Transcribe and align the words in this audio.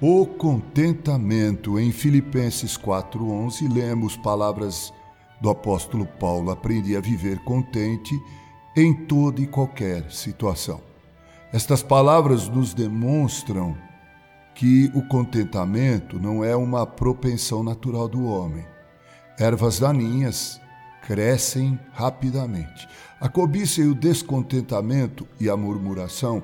O 0.00 0.26
contentamento. 0.26 1.78
Em 1.78 1.90
Filipenses 1.90 2.76
4:11 2.76 3.66
lemos 3.66 4.14
palavras 4.14 4.92
do 5.40 5.48
apóstolo 5.48 6.04
Paulo: 6.20 6.50
"Aprendi 6.50 6.94
a 6.94 7.00
viver 7.00 7.38
contente 7.44 8.14
em 8.76 8.92
toda 8.92 9.40
e 9.40 9.46
qualquer 9.46 10.10
situação". 10.12 10.82
Estas 11.50 11.82
palavras 11.82 12.46
nos 12.46 12.74
demonstram 12.74 13.74
que 14.54 14.90
o 14.94 15.00
contentamento 15.08 16.20
não 16.20 16.44
é 16.44 16.54
uma 16.54 16.86
propensão 16.86 17.62
natural 17.62 18.06
do 18.06 18.22
homem. 18.26 18.66
Ervas 19.38 19.78
daninhas 19.78 20.60
crescem 21.06 21.80
rapidamente. 21.94 22.86
A 23.18 23.30
cobiça 23.30 23.80
e 23.80 23.86
o 23.86 23.94
descontentamento 23.94 25.26
e 25.40 25.48
a 25.48 25.56
murmuração 25.56 26.42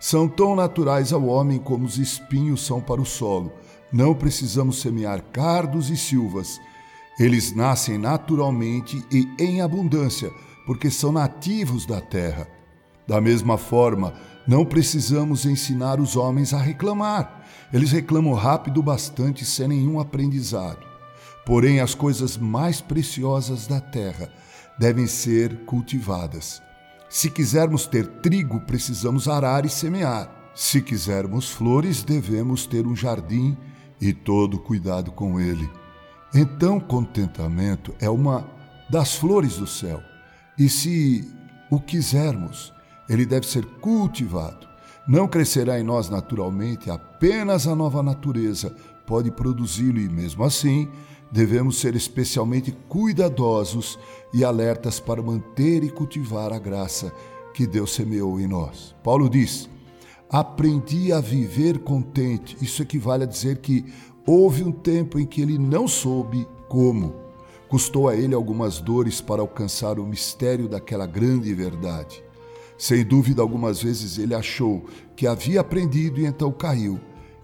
são 0.00 0.28
tão 0.28 0.54
naturais 0.54 1.12
ao 1.12 1.24
homem 1.24 1.58
como 1.58 1.84
os 1.84 1.98
espinhos 1.98 2.64
são 2.64 2.80
para 2.80 3.00
o 3.00 3.06
solo. 3.06 3.52
Não 3.92 4.14
precisamos 4.14 4.80
semear 4.80 5.22
cardos 5.32 5.90
e 5.90 5.96
silvas. 5.96 6.60
Eles 7.18 7.54
nascem 7.54 7.98
naturalmente 7.98 9.04
e 9.10 9.28
em 9.42 9.60
abundância, 9.60 10.30
porque 10.66 10.90
são 10.90 11.10
nativos 11.10 11.84
da 11.84 12.00
terra. 12.00 12.46
Da 13.06 13.20
mesma 13.20 13.56
forma, 13.58 14.14
não 14.46 14.64
precisamos 14.64 15.46
ensinar 15.46 15.98
os 15.98 16.16
homens 16.16 16.54
a 16.54 16.58
reclamar. 16.58 17.44
Eles 17.72 17.90
reclamam 17.90 18.34
rápido 18.34 18.82
bastante 18.82 19.44
sem 19.44 19.68
nenhum 19.68 19.98
aprendizado. 19.98 20.86
Porém, 21.44 21.80
as 21.80 21.94
coisas 21.94 22.36
mais 22.36 22.80
preciosas 22.80 23.66
da 23.66 23.80
terra 23.80 24.30
devem 24.78 25.06
ser 25.06 25.64
cultivadas. 25.64 26.62
Se 27.08 27.30
quisermos 27.30 27.86
ter 27.86 28.06
trigo, 28.06 28.60
precisamos 28.60 29.28
arar 29.28 29.64
e 29.64 29.68
semear. 29.68 30.30
Se 30.54 30.82
quisermos 30.82 31.50
flores, 31.50 32.02
devemos 32.02 32.66
ter 32.66 32.86
um 32.86 32.94
jardim 32.94 33.56
e 34.00 34.12
todo 34.12 34.58
cuidado 34.58 35.10
com 35.12 35.40
ele. 35.40 35.70
Então, 36.34 36.78
contentamento 36.78 37.94
é 37.98 38.10
uma 38.10 38.46
das 38.90 39.14
flores 39.14 39.56
do 39.56 39.66
céu. 39.66 40.02
E 40.58 40.68
se 40.68 41.26
o 41.70 41.80
quisermos, 41.80 42.72
ele 43.08 43.24
deve 43.24 43.46
ser 43.46 43.64
cultivado. 43.80 44.68
Não 45.06 45.26
crescerá 45.26 45.80
em 45.80 45.82
nós 45.82 46.10
naturalmente, 46.10 46.90
apenas 46.90 47.66
a 47.66 47.74
nova 47.74 48.02
natureza 48.02 48.74
pode 49.06 49.30
produzi-lo, 49.30 49.98
e 49.98 50.08
mesmo 50.08 50.44
assim, 50.44 50.90
devemos 51.30 51.78
ser 51.78 51.94
especialmente 51.94 52.72
cuidadosos 52.88 53.98
e 54.32 54.44
alertas 54.44 54.98
para 55.00 55.22
manter 55.22 55.84
e 55.84 55.90
cultivar 55.90 56.52
a 56.52 56.58
graça 56.58 57.12
que 57.54 57.66
Deus 57.66 57.92
semeou 57.92 58.40
em 58.40 58.46
nós. 58.46 58.94
Paulo 59.02 59.28
diz: 59.28 59.68
Aprendi 60.30 61.12
a 61.12 61.20
viver 61.20 61.78
contente. 61.78 62.56
Isso 62.60 62.82
equivale 62.82 63.24
a 63.24 63.26
dizer 63.26 63.58
que 63.58 63.84
houve 64.26 64.62
um 64.62 64.72
tempo 64.72 65.18
em 65.18 65.26
que 65.26 65.40
ele 65.40 65.58
não 65.58 65.88
soube 65.88 66.46
como. 66.68 67.14
Custou 67.68 68.08
a 68.08 68.14
ele 68.14 68.34
algumas 68.34 68.78
dores 68.78 69.20
para 69.20 69.42
alcançar 69.42 69.98
o 69.98 70.06
mistério 70.06 70.68
daquela 70.68 71.06
grande 71.06 71.52
verdade. 71.52 72.22
Sem 72.78 73.04
dúvida, 73.04 73.42
algumas 73.42 73.82
vezes 73.82 74.18
ele 74.18 74.34
achou 74.34 74.84
que 75.16 75.26
havia 75.26 75.60
aprendido 75.60 76.20
e 76.20 76.26
então 76.26 76.52
caiu. 76.52 77.00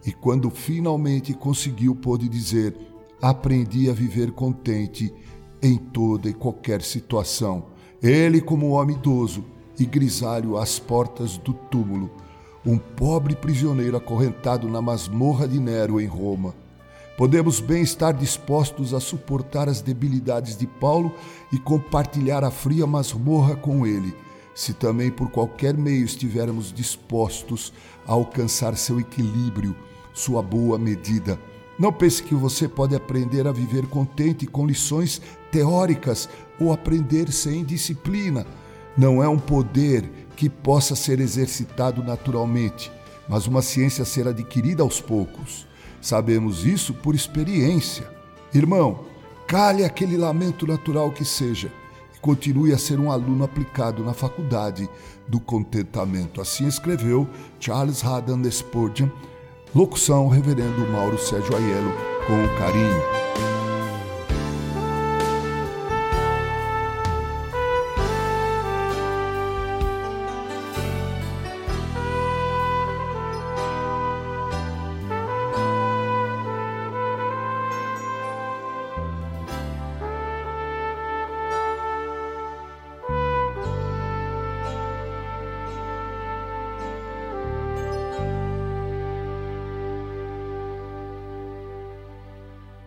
E 0.07 0.13
quando 0.13 0.49
finalmente 0.49 1.35
conseguiu, 1.35 1.95
pôde 1.95 2.29
dizer: 2.29 2.77
Aprendi 3.25 3.89
a 3.89 3.95
viver 3.95 4.33
contente 4.33 5.11
em 5.63 5.79
toda 5.79 6.29
e 6.29 6.35
qualquer 6.35 6.83
situação. 6.83 7.69
Ele, 8.03 8.39
como 8.39 8.73
homem 8.73 8.97
idoso 8.97 9.43
e 9.79 9.87
grisalho 9.87 10.59
às 10.59 10.79
portas 10.79 11.39
do 11.39 11.55
túmulo, 11.55 12.11
um 12.67 12.77
pobre 12.77 13.35
prisioneiro 13.35 13.97
acorrentado 13.97 14.69
na 14.69 14.83
masmorra 14.83 15.49
de 15.49 15.59
Nero 15.59 15.99
em 15.99 16.07
Roma. 16.07 16.55
Podemos 17.17 17.61
bem 17.61 17.83
estar 17.83 18.13
dispostos 18.13 18.93
a 18.93 19.01
suportar 19.01 19.71
as 19.71 19.81
debilidades 19.81 20.55
de 20.55 20.67
Paulo 20.67 21.11
e 21.51 21.59
compartilhar 21.59 22.45
a 22.45 22.51
fria 22.51 22.87
masmorra 22.87 23.57
com 23.57 23.87
ele, 23.87 24.15
se 24.55 24.75
também 24.75 25.11
por 25.11 25.31
qualquer 25.31 25.73
meio 25.73 26.05
estivermos 26.05 26.71
dispostos 26.71 27.73
a 28.07 28.13
alcançar 28.13 28.77
seu 28.77 29.01
equilíbrio, 29.01 29.75
sua 30.13 30.43
boa 30.43 30.79
medida 30.79 31.41
não 31.79 31.93
pense 31.93 32.23
que 32.23 32.35
você 32.35 32.69
pode 32.69 32.95
aprender 32.95 33.47
a 33.47 33.53
viver 33.53 33.87
contente 33.87 34.47
com 34.47 34.67
lições 34.67 35.21
teóricas 35.51 36.29
ou 36.61 36.73
aprender 36.73 37.33
sem 37.33 37.65
disciplina. 37.65 38.47
Não 38.97 39.23
é 39.23 39.29
um 39.29 39.39
poder 39.39 40.09
que 40.37 40.49
possa 40.49 40.95
ser 40.95 41.21
exercitado 41.21 42.03
naturalmente, 42.03 42.93
mas 43.29 43.47
uma 43.47 43.61
ciência 43.63 44.03
a 44.03 44.07
ser 44.07 44.29
adquirida 44.29 44.83
aos 44.83 45.01
poucos. 45.01 45.67
Sabemos 46.01 46.65
isso 46.65 46.95
por 46.95 47.15
experiência. 47.15 48.09
Irmão, 48.53 49.07
cale 49.49 49.85
aquele 49.85 50.17
lamento 50.17 50.67
natural 50.67 51.11
que 51.11 51.25
seja 51.25 51.73
e 52.15 52.21
continue 52.21 52.73
a 52.73 52.79
ser 52.79 53.01
um 53.01 53.11
aluno 53.11 53.43
aplicado 53.43 54.05
na 54.05 54.15
faculdade 54.15 54.89
do 55.27 55.41
contentamento. 55.41 56.41
Assim 56.41 56.69
escreveu 56.69 57.29
Charles 57.59 58.05
Haddon 58.05 58.45
Spurgeon 58.49 59.09
Locução, 59.75 60.29
Reverendo 60.29 60.87
Mauro 60.93 61.19
Sérgio 61.19 61.57
Aiello, 61.57 61.93
com 62.29 62.59
carinho. 62.59 63.54